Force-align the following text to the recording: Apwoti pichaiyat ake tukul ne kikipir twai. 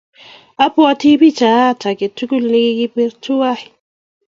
Apwoti 0.65 1.09
pichaiyat 1.19 1.81
ake 1.89 2.07
tukul 2.17 2.43
ne 2.51 2.59
kikipir 2.65 3.11
twai. 3.23 3.59